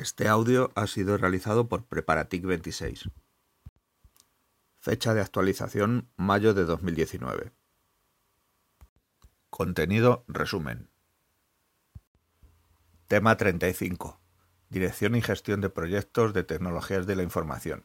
Este 0.00 0.28
audio 0.28 0.72
ha 0.76 0.86
sido 0.86 1.18
realizado 1.18 1.68
por 1.68 1.84
Preparatic 1.84 2.42
26. 2.42 3.10
Fecha 4.78 5.12
de 5.12 5.20
actualización 5.20 6.08
mayo 6.16 6.54
de 6.54 6.64
2019. 6.64 7.52
Contenido 9.50 10.24
resumen. 10.26 10.88
Tema 13.08 13.36
35. 13.36 14.18
Dirección 14.70 15.16
y 15.16 15.20
gestión 15.20 15.60
de 15.60 15.68
proyectos 15.68 16.32
de 16.32 16.44
tecnologías 16.44 17.06
de 17.06 17.16
la 17.16 17.22
información. 17.22 17.84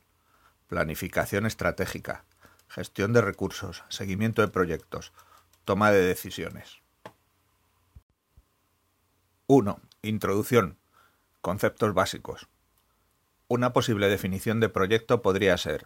Planificación 0.68 1.46
estratégica. 1.46 2.24
Gestión 2.70 3.12
de 3.12 3.20
recursos. 3.20 3.84
Seguimiento 3.90 4.42
de 4.42 4.48
proyectos. 4.48 5.12
Toma 5.66 5.92
de 5.92 6.00
decisiones. 6.00 6.78
1. 9.48 9.82
Introducción. 10.02 10.78
Conceptos 11.46 11.94
básicos. 11.94 12.48
Una 13.48 13.72
posible 13.72 14.10
definición 14.10 14.60
de 14.60 14.68
proyecto 14.68 15.22
podría 15.22 15.56
ser 15.60 15.86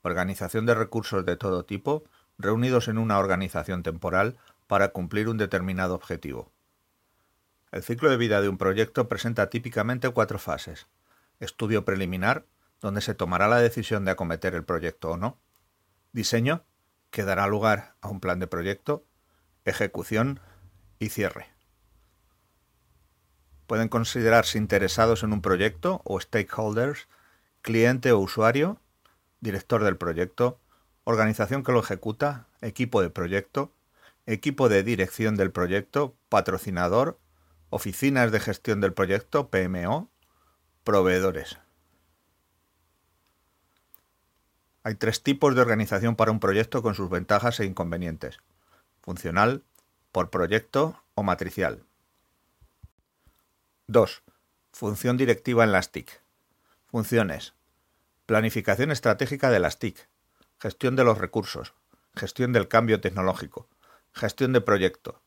organización 0.00 0.64
de 0.64 0.74
recursos 0.74 1.26
de 1.26 1.36
todo 1.36 1.66
tipo 1.66 2.04
reunidos 2.38 2.88
en 2.88 2.96
una 2.96 3.18
organización 3.18 3.82
temporal 3.82 4.38
para 4.66 4.92
cumplir 4.92 5.28
un 5.28 5.36
determinado 5.36 5.94
objetivo. 5.94 6.50
El 7.70 7.82
ciclo 7.82 8.08
de 8.08 8.16
vida 8.16 8.40
de 8.40 8.48
un 8.48 8.56
proyecto 8.56 9.06
presenta 9.06 9.50
típicamente 9.50 10.08
cuatro 10.08 10.38
fases. 10.38 10.86
Estudio 11.38 11.84
preliminar, 11.84 12.46
donde 12.80 13.02
se 13.02 13.12
tomará 13.12 13.46
la 13.46 13.58
decisión 13.58 14.06
de 14.06 14.12
acometer 14.12 14.54
el 14.54 14.64
proyecto 14.64 15.10
o 15.10 15.16
no. 15.18 15.38
Diseño, 16.12 16.64
que 17.10 17.24
dará 17.24 17.46
lugar 17.46 17.94
a 18.00 18.08
un 18.08 18.20
plan 18.20 18.38
de 18.38 18.46
proyecto. 18.46 19.04
Ejecución 19.66 20.40
y 20.98 21.10
cierre 21.10 21.53
pueden 23.66 23.88
considerarse 23.88 24.58
interesados 24.58 25.22
en 25.22 25.32
un 25.32 25.42
proyecto 25.42 26.00
o 26.04 26.20
stakeholders, 26.20 27.08
cliente 27.62 28.12
o 28.12 28.18
usuario, 28.18 28.80
director 29.40 29.84
del 29.84 29.96
proyecto, 29.96 30.58
organización 31.04 31.62
que 31.62 31.72
lo 31.72 31.80
ejecuta, 31.80 32.46
equipo 32.60 33.02
de 33.02 33.10
proyecto, 33.10 33.72
equipo 34.26 34.68
de 34.68 34.82
dirección 34.82 35.36
del 35.36 35.50
proyecto, 35.50 36.14
patrocinador, 36.28 37.18
oficinas 37.70 38.32
de 38.32 38.40
gestión 38.40 38.80
del 38.80 38.92
proyecto, 38.92 39.50
PMO, 39.50 40.10
proveedores. 40.82 41.58
Hay 44.82 44.96
tres 44.96 45.22
tipos 45.22 45.54
de 45.54 45.62
organización 45.62 46.14
para 46.14 46.30
un 46.30 46.40
proyecto 46.40 46.82
con 46.82 46.94
sus 46.94 47.08
ventajas 47.08 47.58
e 47.60 47.64
inconvenientes. 47.64 48.40
Funcional, 49.00 49.64
por 50.12 50.30
proyecto 50.30 51.02
o 51.14 51.22
matricial. 51.22 51.84
2. 53.86 54.22
Función 54.72 55.18
directiva 55.18 55.62
en 55.62 55.70
las 55.72 55.92
TIC. 55.92 56.22
Funciones. 56.86 57.52
Planificación 58.24 58.90
estratégica 58.90 59.50
de 59.50 59.60
las 59.60 59.78
TIC. 59.78 60.08
Gestión 60.58 60.96
de 60.96 61.04
los 61.04 61.18
recursos. 61.18 61.74
Gestión 62.16 62.54
del 62.54 62.66
cambio 62.66 63.02
tecnológico. 63.02 63.68
Gestión 64.12 64.54
de 64.54 64.62
proyecto. 64.62 65.20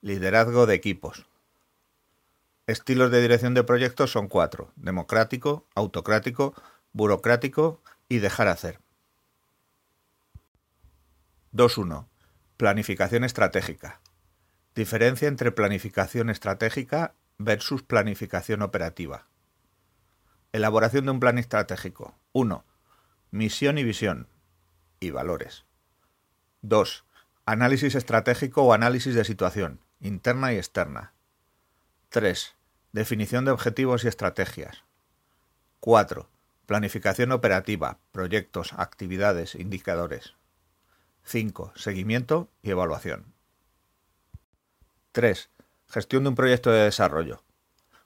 Liderazgo 0.00 0.66
de 0.66 0.74
equipos. 0.74 1.26
Estilos 2.66 3.12
de 3.12 3.22
dirección 3.22 3.54
de 3.54 3.62
proyectos 3.62 4.10
son 4.10 4.26
cuatro. 4.26 4.72
Democrático, 4.74 5.68
autocrático, 5.76 6.54
burocrático 6.92 7.80
y 8.08 8.18
dejar 8.18 8.48
hacer. 8.48 8.80
2.1. 11.52 12.08
Planificación 12.56 13.22
estratégica. 13.22 14.00
Diferencia 14.74 15.28
entre 15.28 15.52
planificación 15.52 16.28
estratégica 16.28 17.14
versus 17.40 17.82
planificación 17.82 18.60
operativa. 18.60 19.26
Elaboración 20.52 21.06
de 21.06 21.10
un 21.12 21.20
plan 21.20 21.38
estratégico. 21.38 22.14
1. 22.32 22.64
Misión 23.30 23.78
y 23.78 23.84
visión. 23.84 24.28
Y 25.00 25.10
valores. 25.10 25.64
2. 26.60 27.04
Análisis 27.46 27.94
estratégico 27.94 28.62
o 28.62 28.74
análisis 28.74 29.14
de 29.14 29.24
situación, 29.24 29.80
interna 30.00 30.52
y 30.52 30.58
externa. 30.58 31.14
3. 32.10 32.54
Definición 32.92 33.46
de 33.46 33.52
objetivos 33.52 34.04
y 34.04 34.08
estrategias. 34.08 34.84
4. 35.80 36.28
Planificación 36.66 37.32
operativa, 37.32 37.96
proyectos, 38.12 38.74
actividades, 38.76 39.54
indicadores. 39.54 40.34
5. 41.24 41.72
Seguimiento 41.74 42.50
y 42.62 42.70
evaluación. 42.70 43.32
3. 45.12 45.48
Gestión 45.90 46.22
de 46.22 46.28
un 46.28 46.36
proyecto 46.36 46.70
de 46.70 46.84
desarrollo. 46.84 47.42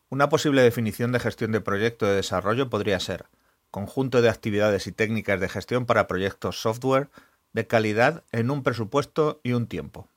Una 0.09 0.31
posible 0.31 0.63
definición 0.63 1.13
de 1.13 1.21
gestión 1.21 1.53
de 1.53 1.61
proyecto 1.61 2.07
de 2.07 2.17
desarrollo 2.17 2.71
podría 2.71 2.99
ser 2.99 3.27
conjunto 3.71 4.23
de 4.23 4.31
actividades 4.31 4.87
y 4.87 4.93
técnicas 4.93 5.39
de 5.39 5.51
gestión 5.51 5.85
para 5.85 6.07
proyectos 6.07 6.63
software 6.63 7.11
de 7.53 7.67
calidad 7.67 8.25
en 8.33 8.51
un 8.51 8.63
presupuesto 8.63 9.39
y 9.43 9.53
un 9.53 9.67
tiempo. 9.67 10.09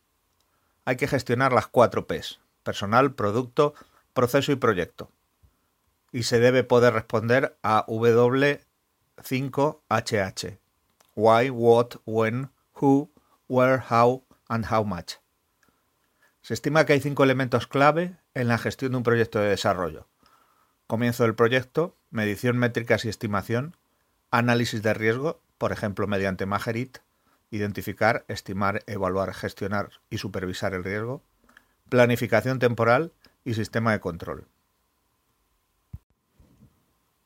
Hay 0.86 0.96
que 0.96 1.10
gestionar 1.10 1.52
las 1.52 1.68
cuatro 1.68 2.08
Ps, 2.08 2.40
personal, 2.64 3.16
producto, 3.16 3.74
proceso 4.14 4.54
y 4.54 4.56
proyecto. 4.56 5.12
Y 6.14 6.24
se 6.24 6.40
debe 6.40 6.64
poder 6.64 6.94
responder 6.94 7.58
a 7.64 7.86
W5HH. 7.88 10.58
Why, 11.16 11.50
what, 11.50 11.96
when, 12.06 12.50
who, 12.80 13.12
where, 13.48 13.84
how 13.90 14.24
and 14.48 14.72
how 14.72 14.86
much. 14.86 15.18
Se 16.47 16.53
estima 16.53 16.85
que 16.85 16.94
hay 16.94 17.02
cinco 17.02 17.25
elementos 17.25 17.68
clave 17.68 18.16
en 18.34 18.47
la 18.47 18.58
gestión 18.58 18.91
de 18.91 18.97
un 19.00 19.03
proyecto 19.03 19.38
de 19.38 19.50
desarrollo. 19.50 20.08
Comienzo 20.88 21.24
del 21.24 21.35
proyecto, 21.35 21.97
medición 22.09 22.58
métricas 22.58 23.03
y 23.03 23.09
estimación, 23.09 23.75
análisis 24.31 24.81
de 24.81 24.94
riesgo, 24.94 25.41
por 25.57 25.74
ejemplo 25.74 26.07
mediante 26.07 26.46
Magerit, 26.46 27.00
identificar, 27.52 28.24
estimar, 28.30 28.81
evaluar, 28.88 29.34
gestionar 29.34 29.90
y 30.09 30.19
supervisar 30.19 30.74
el 30.74 30.86
riesgo, 30.86 31.22
planificación 31.90 32.59
temporal 32.59 33.12
y 33.44 33.56
sistema 33.56 33.91
de 33.91 34.00
control. 34.00 34.47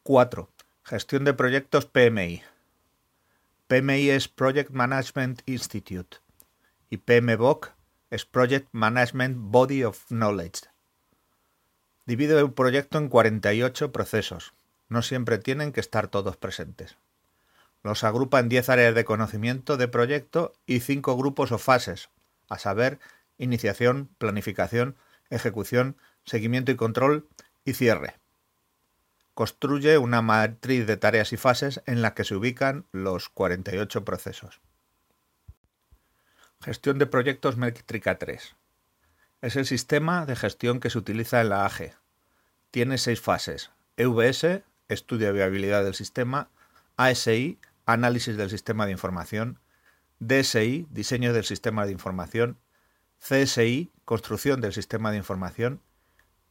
4. 0.02 0.50
Gestión 0.82 1.26
de 1.26 1.36
proyectos 1.36 1.86
PMI. 1.86 2.42
PMI 3.68 4.10
es 4.10 4.28
Project 4.28 4.72
Management 4.72 5.44
Institute 5.46 6.18
y 6.90 6.98
PMBOK 6.98 7.76
es 8.12 8.26
Project 8.26 8.68
Management 8.74 9.38
Body 9.40 9.86
of 9.86 10.06
Knowledge. 10.10 10.64
Divide 12.06 12.44
un 12.44 12.54
proyecto 12.54 12.98
en 12.98 13.08
48 13.08 13.94
procesos. 13.94 14.54
No 14.90 15.02
siempre 15.02 15.38
tienen 15.38 15.72
que 15.72 15.80
estar 15.80 16.10
todos 16.10 16.36
presentes. 16.36 16.98
Los 17.84 18.04
agrupa 18.04 18.40
en 18.40 18.50
10 18.50 18.70
áreas 18.70 18.96
de 18.96 19.06
conocimiento 19.06 19.78
de 19.78 19.88
proyecto 19.88 20.52
y 20.66 20.82
5 20.82 21.16
grupos 21.16 21.54
o 21.54 21.58
fases, 21.58 22.10
a 22.50 22.60
saber, 22.60 23.00
iniciación, 23.38 24.10
planificación, 24.18 24.98
ejecución, 25.30 25.96
seguimiento 26.26 26.72
y 26.74 26.76
control 26.76 27.30
y 27.64 27.74
cierre. 27.74 28.18
Construye 29.34 29.98
una 29.98 30.22
matriz 30.22 30.86
de 30.86 30.98
tareas 30.98 31.32
y 31.32 31.38
fases 31.38 31.82
en 31.86 32.02
la 32.02 32.14
que 32.14 32.26
se 32.26 32.36
ubican 32.36 32.86
los 32.92 33.30
48 33.30 34.04
procesos. 34.04 34.60
Gestión 36.64 37.00
de 37.00 37.08
proyectos 37.08 37.58
Métrica 37.58 38.20
3. 38.20 38.56
Es 39.42 39.56
el 39.56 39.66
sistema 39.66 40.28
de 40.28 40.36
gestión 40.36 40.80
que 40.80 40.92
se 40.92 41.00
utiliza 41.00 41.42
en 41.42 41.50
la 41.50 41.66
AGE. 41.66 41.96
Tiene 42.70 43.00
seis 43.00 43.20
fases. 43.20 43.72
EVS, 43.98 44.62
estudio 44.88 45.26
de 45.26 45.34
viabilidad 45.34 45.84
del 45.84 45.96
sistema. 45.96 46.50
ASI, 46.98 47.58
análisis 47.88 48.38
del 48.38 48.52
sistema 48.52 48.86
de 48.86 48.92
información. 48.92 49.58
DSI, 50.20 50.86
diseño 50.92 51.34
del 51.34 51.46
sistema 51.46 51.88
de 51.88 51.94
información. 51.94 52.60
CSI, 53.18 53.92
construcción 54.06 54.62
del 54.62 54.74
sistema 54.74 55.10
de 55.10 55.18
información. 55.18 55.82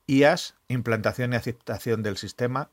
IAS, 0.08 0.56
implantación 0.66 1.34
y 1.34 1.36
aceptación 1.36 2.02
del 2.02 2.16
sistema. 2.16 2.68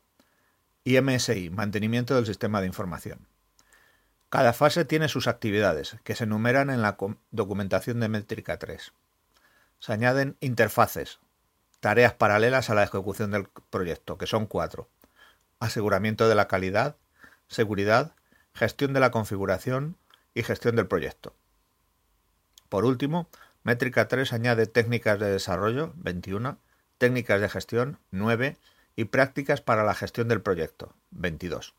Y 0.84 1.00
MSI, 1.00 1.52
mantenimiento 1.52 2.16
del 2.16 2.26
sistema 2.26 2.62
de 2.62 2.68
información. 2.68 3.28
Cada 4.30 4.52
fase 4.52 4.84
tiene 4.84 5.08
sus 5.08 5.28
actividades, 5.28 5.96
que 6.04 6.14
se 6.14 6.26
enumeran 6.26 6.70
en 6.70 6.82
la 6.82 6.98
documentación 7.32 8.02
de 8.02 8.10
métrica 8.10 8.60
3. 8.60 8.92
Se 9.80 9.94
añaden 9.94 10.36
interfaces, 10.42 11.20
tareas 11.80 12.14
paralelas 12.14 12.70
a 12.70 12.76
la 12.76 12.84
ejecución 12.84 13.32
del 13.32 13.48
proyecto, 13.70 14.18
que 14.18 14.28
son 14.28 14.46
cuatro. 14.46 14.90
Aseguramiento 15.60 16.28
de 16.28 16.36
la 16.36 16.50
calidad, 16.50 16.98
seguridad, 17.48 18.16
gestión 18.54 18.92
de 18.92 19.00
la 19.00 19.12
configuración 19.12 19.96
y 20.34 20.44
gestión 20.44 20.76
del 20.76 20.88
proyecto. 20.88 21.34
Por 22.68 22.84
último, 22.84 23.30
métrica 23.64 24.10
3 24.10 24.34
añade 24.34 24.68
técnicas 24.68 25.20
de 25.20 25.32
desarrollo, 25.32 25.94
21, 25.96 26.60
técnicas 26.98 27.40
de 27.40 27.48
gestión, 27.48 28.00
9, 28.12 28.58
y 28.98 29.06
prácticas 29.06 29.62
para 29.62 29.86
la 29.86 29.94
gestión 29.94 30.28
del 30.28 30.42
proyecto, 30.42 30.94
22. 31.12 31.76